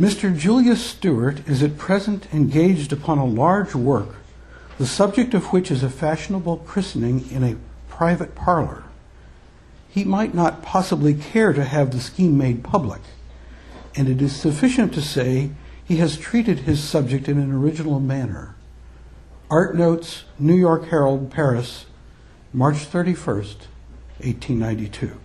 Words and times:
Mr. 0.00 0.36
Julius 0.36 0.84
Stewart 0.84 1.40
is 1.48 1.60
at 1.60 1.76
present 1.76 2.32
engaged 2.32 2.92
upon 2.92 3.18
a 3.18 3.24
large 3.24 3.74
work, 3.74 4.14
the 4.78 4.86
subject 4.86 5.34
of 5.34 5.46
which 5.46 5.72
is 5.72 5.82
a 5.82 5.90
fashionable 5.90 6.58
christening 6.58 7.28
in 7.32 7.42
a 7.42 7.56
private 7.88 8.36
parlor. 8.36 8.84
He 9.88 10.04
might 10.04 10.34
not 10.34 10.62
possibly 10.62 11.14
care 11.14 11.52
to 11.52 11.64
have 11.64 11.90
the 11.90 11.98
scheme 11.98 12.38
made 12.38 12.62
public, 12.62 13.00
and 13.96 14.08
it 14.08 14.22
is 14.22 14.36
sufficient 14.36 14.94
to 14.94 15.02
say 15.02 15.50
he 15.84 15.96
has 15.96 16.16
treated 16.16 16.60
his 16.60 16.80
subject 16.80 17.28
in 17.28 17.36
an 17.36 17.50
original 17.50 17.98
manner. 17.98 18.54
Art 19.50 19.74
Notes, 19.74 20.22
New 20.38 20.54
York 20.54 20.90
Herald, 20.90 21.32
Paris, 21.32 21.86
March 22.52 22.88
31st, 22.88 23.66
1892. 24.20 25.18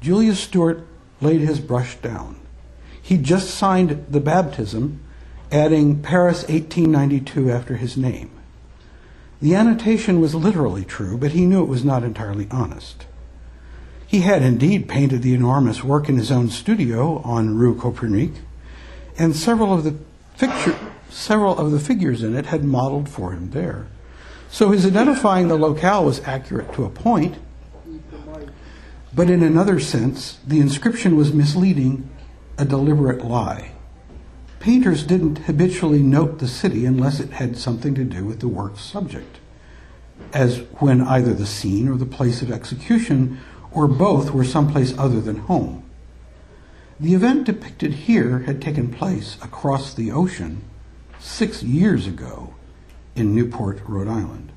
Julius 0.00 0.38
Stewart 0.38 0.86
laid 1.20 1.40
his 1.40 1.58
brush 1.58 1.96
down. 1.96 2.45
He 3.06 3.18
just 3.18 3.50
signed 3.50 4.04
the 4.10 4.18
baptism, 4.18 4.98
adding 5.52 6.02
Paris 6.02 6.38
1892 6.48 7.52
after 7.52 7.76
his 7.76 7.96
name. 7.96 8.32
The 9.40 9.54
annotation 9.54 10.20
was 10.20 10.34
literally 10.34 10.84
true, 10.84 11.16
but 11.16 11.30
he 11.30 11.46
knew 11.46 11.62
it 11.62 11.68
was 11.68 11.84
not 11.84 12.02
entirely 12.02 12.48
honest. 12.50 13.06
He 14.08 14.22
had 14.22 14.42
indeed 14.42 14.88
painted 14.88 15.22
the 15.22 15.34
enormous 15.34 15.84
work 15.84 16.08
in 16.08 16.16
his 16.16 16.32
own 16.32 16.48
studio 16.48 17.18
on 17.18 17.56
Rue 17.56 17.76
Copernic, 17.76 18.32
and 19.16 19.36
several 19.36 19.72
of 19.72 19.84
the 19.84 19.94
picture, 20.36 20.76
several 21.08 21.56
of 21.56 21.70
the 21.70 21.78
figures 21.78 22.24
in 22.24 22.34
it 22.34 22.46
had 22.46 22.64
modeled 22.64 23.08
for 23.08 23.30
him 23.30 23.50
there. 23.50 23.86
So 24.50 24.72
his 24.72 24.84
identifying 24.84 25.46
the 25.46 25.54
locale 25.54 26.04
was 26.04 26.20
accurate 26.24 26.72
to 26.72 26.84
a 26.84 26.90
point, 26.90 27.36
but 29.14 29.30
in 29.30 29.44
another 29.44 29.78
sense, 29.78 30.40
the 30.44 30.58
inscription 30.58 31.14
was 31.14 31.32
misleading 31.32 32.10
a 32.58 32.64
deliberate 32.64 33.24
lie. 33.24 33.72
Painters 34.60 35.04
didn't 35.04 35.38
habitually 35.38 36.02
note 36.02 36.38
the 36.38 36.48
city 36.48 36.86
unless 36.86 37.20
it 37.20 37.30
had 37.30 37.56
something 37.56 37.94
to 37.94 38.04
do 38.04 38.24
with 38.24 38.40
the 38.40 38.48
work's 38.48 38.80
subject, 38.80 39.38
as 40.32 40.58
when 40.78 41.02
either 41.02 41.34
the 41.34 41.46
scene 41.46 41.88
or 41.88 41.96
the 41.96 42.06
place 42.06 42.42
of 42.42 42.50
execution 42.50 43.38
or 43.70 43.86
both 43.86 44.30
were 44.30 44.44
someplace 44.44 44.96
other 44.98 45.20
than 45.20 45.36
home. 45.36 45.84
The 46.98 47.14
event 47.14 47.44
depicted 47.44 47.92
here 47.92 48.40
had 48.40 48.62
taken 48.62 48.92
place 48.92 49.36
across 49.42 49.92
the 49.92 50.10
ocean 50.10 50.62
six 51.18 51.62
years 51.62 52.06
ago 52.06 52.54
in 53.14 53.34
Newport, 53.34 53.80
Rhode 53.86 54.08
Island. 54.08 54.50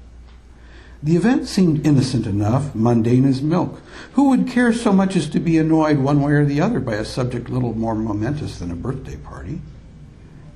The 1.02 1.16
event 1.16 1.47
seemed 1.47 1.86
innocent 1.86 2.25
enough, 2.28 2.75
mundane 2.75 3.25
as 3.25 3.42
milk. 3.42 3.81
Who 4.14 4.30
would 4.30 4.47
care 4.47 4.73
so 4.73 4.92
much 4.92 5.16
as 5.16 5.30
to 5.30 5.39
be 5.39 5.58
annoyed 5.58 6.00
one 6.00 6.22
way 6.22 6.33
or 6.33 6.45
the 6.45 6.59
other 6.59 6.81
by 6.81 6.95
a 6.95 7.05
subject 7.05 7.50
little 7.50 7.73
more 7.73 7.95
momentous 7.95 8.59
than 8.59 8.69
a 8.69 8.75
birthday 8.75 9.16
party? 9.16 9.61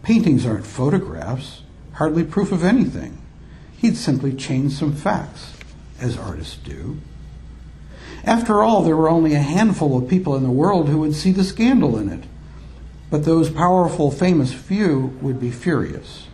Paintings 0.01 0.45
aren't 0.45 0.65
photographs, 0.65 1.61
hardly 1.93 2.25
proof 2.25 2.51
of 2.51 2.63
anything. 2.63 3.17
He'd 3.77 3.95
simply 3.95 4.33
changed 4.33 4.77
some 4.77 4.93
facts, 4.93 5.53
as 6.01 6.17
artists 6.17 6.57
do. 6.57 6.99
After 8.25 8.61
all, 8.61 8.83
there 8.83 8.97
were 8.97 9.09
only 9.09 9.35
a 9.35 9.39
handful 9.39 9.97
of 9.97 10.09
people 10.09 10.35
in 10.35 10.43
the 10.43 10.49
world 10.49 10.89
who 10.89 10.99
would 10.99 11.15
see 11.15 11.31
the 11.31 11.43
scandal 11.45 11.97
in 11.97 12.09
it. 12.09 12.25
But 13.09 13.23
those 13.23 13.49
powerful, 13.49 14.11
famous 14.11 14.53
few 14.53 15.17
would 15.21 15.39
be 15.39 15.51
furious. 15.51 16.27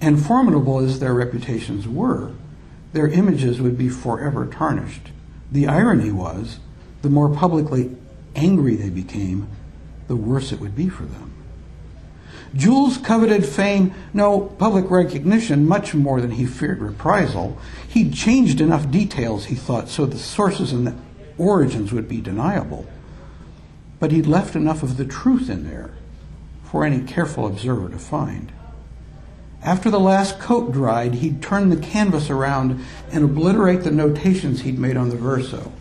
And 0.00 0.24
formidable 0.24 0.78
as 0.78 1.00
their 1.00 1.12
reputations 1.12 1.86
were, 1.86 2.32
their 2.92 3.08
images 3.08 3.60
would 3.60 3.76
be 3.76 3.88
forever 3.88 4.46
tarnished. 4.46 5.10
The 5.52 5.66
irony 5.66 6.10
was, 6.10 6.58
the 7.02 7.10
more 7.10 7.28
publicly 7.28 7.94
angry 8.34 8.76
they 8.76 8.90
became, 8.90 9.48
the 10.06 10.16
worse 10.16 10.52
it 10.52 10.60
would 10.60 10.74
be 10.74 10.88
for 10.88 11.04
them. 11.04 11.32
Jules 12.54 12.96
coveted 12.96 13.44
fame, 13.44 13.94
no 14.14 14.40
public 14.40 14.90
recognition, 14.90 15.68
much 15.68 15.94
more 15.94 16.20
than 16.20 16.32
he 16.32 16.46
feared 16.46 16.80
reprisal. 16.80 17.58
He'd 17.88 18.14
changed 18.14 18.60
enough 18.60 18.90
details, 18.90 19.46
he 19.46 19.54
thought, 19.54 19.88
so 19.88 20.06
the 20.06 20.18
sources 20.18 20.72
and 20.72 20.86
the 20.86 20.94
origins 21.36 21.92
would 21.92 22.08
be 22.08 22.20
deniable. 22.20 22.86
But 24.00 24.12
he'd 24.12 24.26
left 24.26 24.56
enough 24.56 24.82
of 24.82 24.96
the 24.96 25.04
truth 25.04 25.50
in 25.50 25.68
there 25.68 25.90
for 26.64 26.84
any 26.84 27.02
careful 27.02 27.46
observer 27.46 27.88
to 27.90 27.98
find. 27.98 28.52
After 29.62 29.90
the 29.90 30.00
last 30.00 30.38
coat 30.38 30.72
dried, 30.72 31.14
he'd 31.14 31.42
turn 31.42 31.68
the 31.68 31.76
canvas 31.76 32.30
around 32.30 32.84
and 33.10 33.24
obliterate 33.24 33.82
the 33.82 33.90
notations 33.90 34.60
he'd 34.60 34.78
made 34.78 34.96
on 34.96 35.08
the 35.08 35.16
verso. 35.16 35.72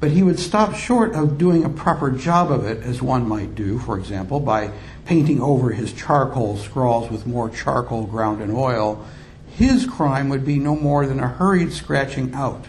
But 0.00 0.10
he 0.10 0.22
would 0.22 0.38
stop 0.38 0.74
short 0.74 1.14
of 1.14 1.38
doing 1.38 1.64
a 1.64 1.70
proper 1.70 2.10
job 2.10 2.50
of 2.50 2.66
it, 2.66 2.82
as 2.82 3.00
one 3.00 3.26
might 3.28 3.54
do, 3.54 3.78
for 3.78 3.96
example, 3.98 4.40
by 4.40 4.72
painting 5.06 5.40
over 5.40 5.70
his 5.70 5.92
charcoal 5.92 6.56
scrawls 6.56 7.10
with 7.10 7.26
more 7.26 7.48
charcoal 7.48 8.06
ground 8.06 8.42
in 8.42 8.50
oil. 8.50 9.06
His 9.46 9.86
crime 9.86 10.28
would 10.28 10.44
be 10.44 10.58
no 10.58 10.74
more 10.74 11.06
than 11.06 11.20
a 11.20 11.28
hurried 11.28 11.72
scratching 11.72 12.34
out, 12.34 12.66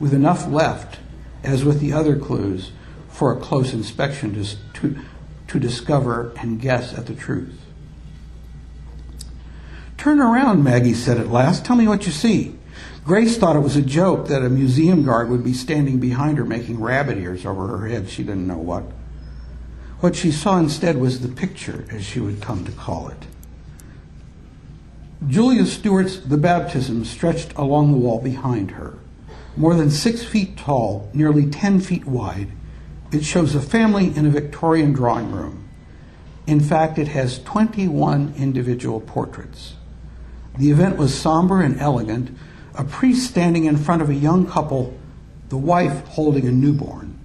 with 0.00 0.12
enough 0.12 0.48
left, 0.48 0.98
as 1.44 1.64
with 1.64 1.80
the 1.80 1.92
other 1.92 2.16
clues, 2.16 2.72
for 3.08 3.32
a 3.32 3.40
close 3.40 3.72
inspection 3.72 4.34
to, 4.34 4.56
to, 4.74 4.98
to 5.46 5.60
discover 5.60 6.32
and 6.36 6.60
guess 6.60 6.92
at 6.92 7.06
the 7.06 7.14
truth. 7.14 7.67
Turn 10.08 10.20
around, 10.20 10.64
Maggie 10.64 10.94
said 10.94 11.18
at 11.18 11.28
last. 11.28 11.66
Tell 11.66 11.76
me 11.76 11.86
what 11.86 12.06
you 12.06 12.12
see. 12.12 12.56
Grace 13.04 13.36
thought 13.36 13.56
it 13.56 13.58
was 13.60 13.76
a 13.76 13.82
joke 13.82 14.28
that 14.28 14.42
a 14.42 14.48
museum 14.48 15.02
guard 15.02 15.28
would 15.28 15.44
be 15.44 15.52
standing 15.52 16.00
behind 16.00 16.38
her 16.38 16.46
making 16.46 16.80
rabbit 16.80 17.18
ears 17.18 17.44
over 17.44 17.66
her 17.66 17.86
head. 17.86 18.08
She 18.08 18.22
didn't 18.22 18.46
know 18.46 18.56
what. 18.56 18.84
What 20.00 20.16
she 20.16 20.32
saw 20.32 20.56
instead 20.58 20.96
was 20.96 21.20
the 21.20 21.28
picture, 21.28 21.84
as 21.90 22.06
she 22.06 22.20
would 22.20 22.40
come 22.40 22.64
to 22.64 22.72
call 22.72 23.08
it. 23.08 23.26
Julius 25.26 25.74
Stewart's 25.74 26.18
The 26.18 26.38
Baptism 26.38 27.04
stretched 27.04 27.52
along 27.52 27.92
the 27.92 27.98
wall 27.98 28.22
behind 28.22 28.70
her. 28.70 28.94
More 29.58 29.74
than 29.74 29.90
six 29.90 30.24
feet 30.24 30.56
tall, 30.56 31.10
nearly 31.12 31.50
ten 31.50 31.80
feet 31.80 32.06
wide, 32.06 32.48
it 33.12 33.26
shows 33.26 33.54
a 33.54 33.60
family 33.60 34.16
in 34.16 34.24
a 34.24 34.30
Victorian 34.30 34.94
drawing 34.94 35.30
room. 35.32 35.68
In 36.46 36.60
fact, 36.60 36.96
it 36.98 37.08
has 37.08 37.42
21 37.42 38.32
individual 38.38 39.02
portraits. 39.02 39.74
The 40.56 40.70
event 40.70 40.96
was 40.96 41.18
somber 41.18 41.60
and 41.60 41.78
elegant, 41.80 42.36
a 42.74 42.84
priest 42.84 43.28
standing 43.28 43.64
in 43.64 43.76
front 43.76 44.02
of 44.02 44.10
a 44.10 44.14
young 44.14 44.46
couple, 44.46 44.96
the 45.48 45.56
wife 45.56 46.06
holding 46.08 46.46
a 46.46 46.52
newborn. 46.52 47.18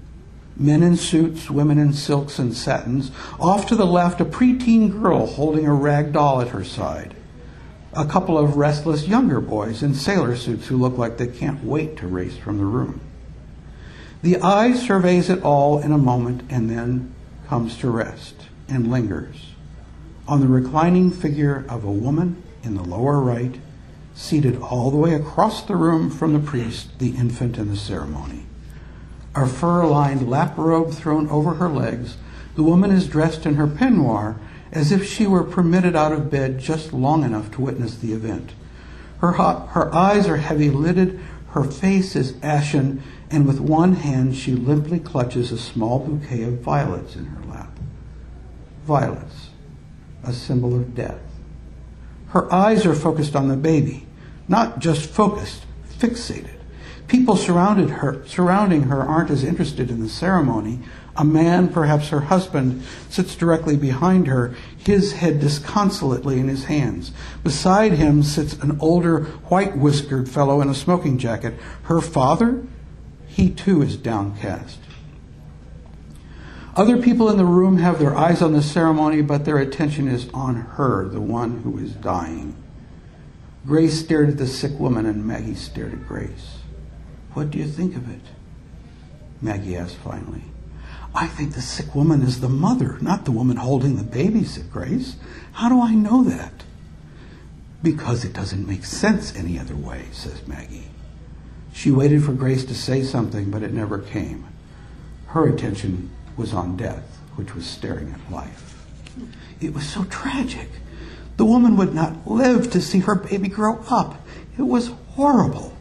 Men 0.56 0.84
in 0.84 0.97
suits, 0.97 1.50
women 1.50 1.79
in 1.79 1.94
silks 1.94 2.38
and 2.38 2.56
satins. 2.56 3.12
Off 3.39 3.66
to 3.67 3.75
the 3.75 3.85
left, 3.85 4.22
a 4.22 4.25
preteen 4.25 5.01
girl 5.01 5.25
holding 5.25 5.66
a 5.66 5.73
rag 5.73 6.13
doll 6.13 6.41
at 6.41 6.50
her 6.50 6.63
side. 6.63 7.16
A 7.94 8.06
couple 8.06 8.38
of 8.38 8.57
restless 8.57 9.07
younger 9.07 9.39
boys 9.39 9.81
in 9.81 9.94
sailor 9.94 10.35
suits 10.35 10.67
who 10.67 10.78
look 10.78 10.97
like 10.97 11.17
they 11.17 11.28
can't 11.28 11.63
wait 11.63 11.97
to 11.97 12.07
race 12.07 12.38
from 12.38 12.57
the 12.57 12.66
room. 12.66 13.01
The 14.22 14.38
eye 14.38 14.73
surveys 14.73 15.29
it 15.29 15.44
all 15.44 15.79
in 15.79 15.91
a 15.91 15.97
moment 15.97 16.44
and 16.50 16.69
then 16.69 17.13
comes 17.47 17.78
to 17.79 17.89
rest 17.89 18.35
and 18.67 18.89
lingers 18.89 19.53
on 20.28 20.39
the 20.39 20.47
reclining 20.47 21.12
figure 21.12 21.66
of 21.67 21.83
a 21.83 21.91
woman 21.91 22.41
in 22.63 22.75
the 22.75 22.84
lower 22.84 23.19
right, 23.19 23.59
seated 24.16 24.57
all 24.62 24.91
the 24.91 24.97
way 24.97 25.13
across 25.13 25.63
the 25.63 25.75
room 25.75 26.09
from 26.09 26.34
the 26.34 26.40
priest, 26.40 27.00
the 27.00 27.16
infant 27.16 27.57
in 27.57 27.69
the 27.69 27.78
ceremony. 27.78 28.46
A 29.35 29.47
fur 29.47 29.85
lined 29.85 30.29
lap 30.29 30.57
robe 30.57 30.91
thrown 30.91 31.28
over 31.29 31.56
her 31.56 31.69
legs, 31.69 32.18
the 32.56 32.63
woman 32.63 32.91
is 32.91 33.07
dressed 33.07 33.46
in 33.46 33.56
her 33.56 33.68
peignoir 33.68 34.38
as 34.72 34.91
if 34.91 35.07
she 35.07 35.25
were 35.28 35.44
permitted 35.44 35.96
out 35.96 36.12
of 36.12 36.29
bed 36.29 36.59
just 36.59 36.94
long 36.94 37.24
enough 37.24 37.51
to 37.51 37.62
witness 37.62 37.96
the 37.96 38.13
event. 38.13 38.53
Her, 39.19 39.34
hot, 39.34 39.69
her 39.69 39.94
eyes 39.94 40.28
are 40.28 40.38
heavy 40.38 40.69
lidded, 40.69 41.19
her 41.51 41.63
face 41.63 42.16
is 42.16 42.35
ashen, 42.41 43.01
and 43.30 43.47
with 43.47 43.59
one 43.59 43.94
hand 43.94 44.35
she 44.35 44.53
limply 44.53 45.00
clutches 45.00 45.51
a 45.51 45.57
small 45.57 46.00
bouquet 46.00 46.44
of 46.44 46.59
violets 46.59 47.16
in 47.16 47.25
her 47.25 47.44
lap. 47.45 47.80
Violets, 48.86 49.50
a 50.24 50.33
symbol 50.33 50.75
of 50.75 50.95
death. 50.95 51.21
Her 52.33 52.51
eyes 52.51 52.83
are 52.88 52.95
focused 52.95 53.35
on 53.35 53.47
the 53.47 53.56
baby, 53.56 54.07
not 54.47 54.80
just 54.80 55.07
focused, 55.07 55.68
fixated. 56.00 56.56
People 57.07 57.35
surrounded 57.35 57.91
her, 57.91 58.24
surrounding 58.25 58.83
her 58.83 59.03
aren't 59.03 59.30
as 59.30 59.44
interested 59.44 59.91
in 59.91 60.00
the 60.00 60.09
ceremony. 60.09 60.80
A 61.15 61.24
man, 61.24 61.68
perhaps 61.68 62.09
her 62.09 62.21
husband, 62.21 62.81
sits 63.07 63.35
directly 63.35 63.77
behind 63.77 64.25
her, 64.25 64.56
his 64.75 65.13
head 65.13 65.41
disconsolately 65.41 66.39
in 66.39 66.47
his 66.47 66.63
hands. 66.63 67.12
Beside 67.44 67.91
him 67.91 68.24
sits 68.24 68.56
an 68.56 68.80
older, 68.80 69.25
white 69.50 69.77
whiskered 69.77 70.27
fellow 70.27 70.59
in 70.59 70.69
a 70.69 70.74
smoking 70.74 71.19
jacket. 71.19 71.53
Her 71.83 72.01
father, 72.01 72.65
he 73.27 73.51
too 73.51 73.83
is 73.83 73.95
downcast. 73.95 74.80
Other 76.75 76.99
people 76.99 77.29
in 77.29 77.37
the 77.37 77.45
room 77.45 77.77
have 77.77 77.99
their 77.99 78.15
eyes 78.15 78.41
on 78.41 78.53
the 78.53 78.61
ceremony, 78.63 79.21
but 79.21 79.45
their 79.45 79.59
attention 79.59 80.07
is 80.07 80.27
on 80.33 80.55
her, 80.55 81.07
the 81.07 81.21
one 81.21 81.61
who 81.61 81.77
is 81.77 81.93
dying. 81.93 82.55
Grace 83.65 83.99
stared 83.99 84.29
at 84.29 84.37
the 84.37 84.47
sick 84.47 84.79
woman, 84.79 85.05
and 85.05 85.25
Maggie 85.25 85.53
stared 85.53 85.93
at 85.93 86.07
Grace. 86.07 86.57
What 87.33 87.51
do 87.51 87.59
you 87.59 87.67
think 87.67 87.95
of 87.95 88.09
it? 88.09 88.21
Maggie 89.39 89.75
asked 89.75 89.97
finally. 89.97 90.41
I 91.13 91.27
think 91.27 91.53
the 91.53 91.61
sick 91.61 91.93
woman 91.93 92.23
is 92.23 92.41
the 92.41 92.49
mother, 92.49 92.97
not 93.01 93.25
the 93.25 93.31
woman 93.31 93.57
holding 93.57 93.95
the 93.95 94.03
baby, 94.03 94.43
said 94.43 94.71
Grace. 94.71 95.15
How 95.53 95.69
do 95.69 95.79
I 95.79 95.93
know 95.93 96.23
that? 96.23 96.63
Because 97.83 98.25
it 98.25 98.33
doesn't 98.33 98.67
make 98.67 98.83
sense 98.83 99.35
any 99.35 99.59
other 99.59 99.75
way, 99.75 100.05
says 100.11 100.47
Maggie. 100.47 100.87
She 101.71 101.91
waited 101.91 102.23
for 102.23 102.33
Grace 102.33 102.65
to 102.65 102.73
say 102.73 103.03
something, 103.03 103.51
but 103.51 103.61
it 103.61 103.73
never 103.73 103.99
came. 103.99 104.47
Her 105.27 105.47
attention 105.47 106.09
was 106.38 106.53
on 106.53 106.77
death, 106.77 107.19
which 107.35 107.56
was 107.56 107.65
staring 107.65 108.12
at 108.12 108.31
life. 108.31 108.85
It 109.62 109.74
was 109.74 109.88
so 109.88 110.03
tragic. 110.06 110.69
The 111.38 111.45
woman 111.45 111.77
would 111.77 111.94
not 111.94 112.27
live 112.27 112.71
to 112.71 112.81
see 112.81 113.00
her 113.00 113.15
baby 113.15 113.47
grow 113.47 113.83
up. 113.89 114.15
It 114.57 114.63
was 114.63 114.91
horrible. 115.15 115.75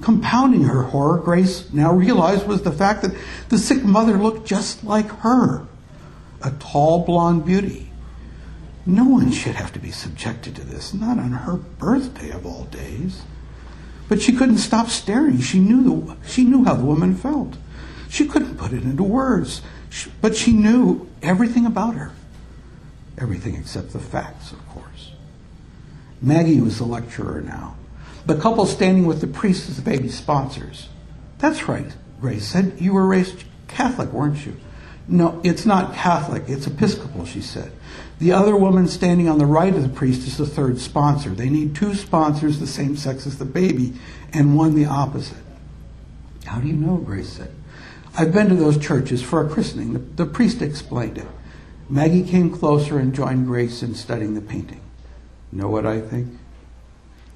Compounding 0.00 0.64
her 0.64 0.84
horror, 0.84 1.18
Grace 1.18 1.70
now 1.72 1.92
realized 1.92 2.46
was 2.46 2.62
the 2.62 2.72
fact 2.72 3.02
that 3.02 3.14
the 3.50 3.58
sick 3.58 3.84
mother 3.84 4.16
looked 4.16 4.46
just 4.46 4.82
like 4.84 5.08
her 5.20 5.66
a 6.42 6.50
tall 6.52 7.04
blonde 7.04 7.44
beauty. 7.44 7.90
No 8.86 9.04
one 9.04 9.30
should 9.30 9.56
have 9.56 9.72
to 9.74 9.78
be 9.78 9.90
subjected 9.90 10.56
to 10.56 10.64
this, 10.64 10.94
not 10.94 11.18
on 11.18 11.32
her 11.32 11.56
birthday 11.56 12.30
of 12.30 12.46
all 12.46 12.64
days. 12.64 13.22
But 14.08 14.22
she 14.22 14.32
couldn't 14.32 14.58
stop 14.58 14.88
staring. 14.88 15.40
She 15.40 15.58
knew, 15.58 15.82
the, 15.82 16.16
she 16.26 16.44
knew 16.44 16.64
how 16.64 16.74
the 16.74 16.84
woman 16.84 17.14
felt. 17.14 17.56
She 18.10 18.26
couldn't 18.26 18.58
put 18.58 18.72
it 18.72 18.82
into 18.82 19.04
words, 19.04 19.62
but 20.20 20.36
she 20.36 20.52
knew 20.52 21.08
everything 21.22 21.64
about 21.64 21.94
her. 21.94 22.10
Everything 23.16 23.54
except 23.54 23.92
the 23.92 24.00
facts, 24.00 24.50
of 24.50 24.68
course. 24.68 25.12
Maggie 26.20 26.60
was 26.60 26.78
the 26.78 26.84
lecturer 26.84 27.40
now. 27.40 27.76
The 28.26 28.34
couple 28.34 28.66
standing 28.66 29.06
with 29.06 29.20
the 29.20 29.28
priest 29.28 29.68
as 29.68 29.76
the 29.76 29.82
baby's 29.82 30.18
sponsors. 30.18 30.88
That's 31.38 31.68
right, 31.68 31.86
Grace 32.20 32.48
said. 32.48 32.80
You 32.80 32.94
were 32.94 33.06
raised 33.06 33.44
Catholic, 33.68 34.12
weren't 34.12 34.44
you? 34.44 34.56
No, 35.06 35.40
it's 35.44 35.64
not 35.64 35.94
Catholic, 35.94 36.44
it's 36.48 36.66
Episcopal, 36.66 37.24
she 37.26 37.40
said. 37.40 37.70
The 38.18 38.32
other 38.32 38.56
woman 38.56 38.88
standing 38.88 39.28
on 39.28 39.38
the 39.38 39.46
right 39.46 39.74
of 39.74 39.82
the 39.82 39.88
priest 39.88 40.26
is 40.26 40.36
the 40.36 40.46
third 40.46 40.80
sponsor. 40.80 41.30
They 41.30 41.48
need 41.48 41.76
two 41.76 41.94
sponsors 41.94 42.58
the 42.58 42.66
same 42.66 42.96
sex 42.96 43.24
as 43.26 43.38
the 43.38 43.44
baby 43.44 43.94
and 44.32 44.56
one 44.56 44.74
the 44.74 44.86
opposite. 44.86 45.38
How 46.44 46.58
do 46.58 46.66
you 46.66 46.74
know? 46.74 46.96
Grace 46.96 47.30
said. 47.30 47.54
I've 48.16 48.32
been 48.32 48.48
to 48.48 48.54
those 48.54 48.78
churches 48.78 49.22
for 49.22 49.44
a 49.44 49.48
christening. 49.48 49.92
The, 49.92 50.24
the 50.24 50.26
priest 50.26 50.62
explained 50.62 51.18
it. 51.18 51.26
Maggie 51.88 52.22
came 52.22 52.50
closer 52.50 52.98
and 52.98 53.14
joined 53.14 53.46
Grace 53.46 53.82
in 53.82 53.94
studying 53.94 54.34
the 54.34 54.40
painting. 54.40 54.80
Know 55.52 55.68
what 55.68 55.86
I 55.86 56.00
think? 56.00 56.28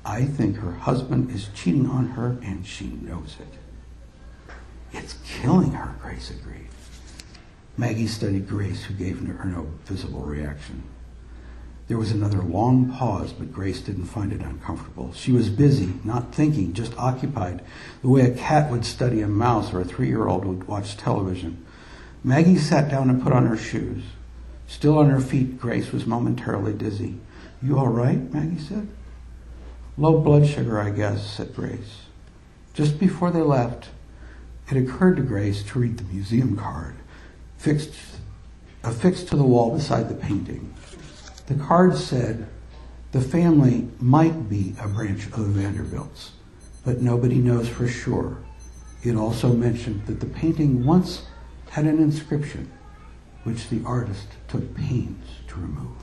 I 0.05 0.25
think 0.25 0.57
her 0.57 0.73
husband 0.73 1.31
is 1.31 1.49
cheating 1.55 1.89
on 1.89 2.09
her 2.11 2.37
and 2.43 2.67
she 2.67 2.87
knows 2.87 3.37
it. 3.41 4.55
It's 4.93 5.17
killing 5.27 5.73
her, 5.73 5.97
Grace 6.01 6.31
agreed. 6.31 6.69
Maggie 7.77 8.07
studied 8.07 8.49
Grace, 8.49 8.85
who 8.85 8.95
gave 8.95 9.19
her 9.27 9.45
no 9.45 9.67
visible 9.85 10.21
reaction. 10.21 10.85
There 11.87 11.99
was 11.99 12.13
another 12.13 12.43
long 12.43 12.91
pause, 12.91 13.33
but 13.33 13.53
Grace 13.53 13.81
didn't 13.81 14.07
find 14.07 14.33
it 14.33 14.41
uncomfortable. 14.41 15.13
She 15.13 15.33
was 15.33 15.51
busy, 15.51 15.93
not 16.03 16.35
thinking, 16.35 16.73
just 16.73 16.97
occupied, 16.97 17.63
the 18.01 18.09
way 18.09 18.23
a 18.23 18.35
cat 18.35 18.71
would 18.71 18.87
study 18.87 19.21
a 19.21 19.29
mouse 19.29 19.73
or 19.75 19.81
a 19.81 19.85
three 19.85 20.09
year 20.09 20.27
old 20.27 20.47
would 20.47 20.67
watch 20.67 20.97
television. 20.97 21.65
Maggie 22.23 22.57
sat 22.57 22.91
down 22.91 23.11
and 23.11 23.23
put 23.23 23.35
on 23.35 23.47
her 23.47 23.57
shoes. 23.57 24.03
Still 24.67 24.97
on 24.99 25.11
her 25.11 25.21
feet, 25.21 25.61
Grace 25.61 25.93
was 25.93 26.07
momentarily 26.07 26.73
dizzy. 26.73 27.19
You 27.63 27.79
all 27.79 27.89
right? 27.89 28.33
Maggie 28.33 28.59
said. 28.59 28.89
Low 29.99 30.21
blood 30.21 30.47
sugar, 30.47 30.81
I 30.81 30.89
guess, 30.89 31.31
said 31.37 31.55
Grace. 31.55 32.07
Just 32.73 32.99
before 32.99 33.31
they 33.31 33.43
left, 33.43 33.91
it 34.71 34.79
occurred 34.79 35.17
to 35.17 35.23
Grace 35.23 35.63
to 35.65 35.79
read 35.79 35.99
the 35.99 36.05
museum 36.05 36.57
card 36.57 36.95
fixed, 37.59 37.95
affixed 38.83 39.29
to 39.29 39.37
the 39.37 39.45
wall 39.45 39.75
beside 39.75 40.09
the 40.09 40.15
painting. 40.15 40.75
The 41.47 41.55
card 41.57 41.97
said, 41.97 42.49
the 43.13 43.21
family 43.21 43.89
might 44.01 44.49
be 44.49 44.75
a 44.81 44.89
branch 44.89 45.27
of 45.27 45.37
the 45.37 45.45
Vanderbilts, 45.45 46.33
but 46.85 47.03
nobody 47.03 47.37
knows 47.37 47.69
for 47.69 47.87
sure. 47.87 48.39
It 49.03 49.15
also 49.15 49.53
mentioned 49.53 50.07
that 50.07 50.21
the 50.21 50.27
painting 50.27 50.87
once 50.87 51.27
had 51.71 51.85
an 51.85 51.99
inscription, 51.99 52.73
which 53.43 53.69
the 53.69 53.83
artist 53.85 54.29
took 54.49 54.75
pains 54.75 55.27
to 55.49 55.57
remove. 55.57 55.97